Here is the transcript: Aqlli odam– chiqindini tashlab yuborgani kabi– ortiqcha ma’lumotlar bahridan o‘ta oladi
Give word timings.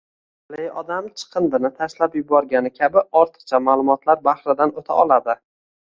Aqlli 0.45 0.63
odam– 0.81 1.09
chiqindini 1.23 1.71
tashlab 1.81 2.17
yuborgani 2.19 2.71
kabi– 2.79 3.05
ortiqcha 3.23 3.61
ma’lumotlar 3.69 4.25
bahridan 4.31 4.75
o‘ta 4.83 4.99
oladi 5.05 5.37